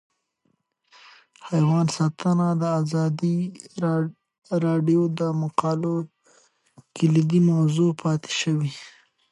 [1.47, 3.37] حیوان ساتنه د ازادي
[4.65, 5.93] راډیو د مقالو
[6.95, 8.73] کلیدي موضوع پاتې شوی.